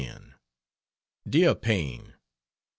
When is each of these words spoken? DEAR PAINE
DEAR 1.29 1.53
PAINE 1.53 2.15